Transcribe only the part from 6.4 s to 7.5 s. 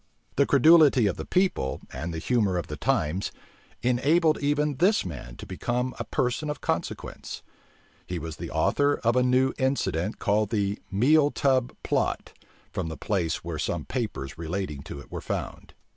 of consequence.